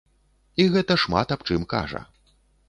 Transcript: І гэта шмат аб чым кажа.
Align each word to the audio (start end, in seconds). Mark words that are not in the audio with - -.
І 0.63 0.65
гэта 0.75 0.97
шмат 1.03 1.35
аб 1.35 1.45
чым 1.51 1.61
кажа. 1.75 2.01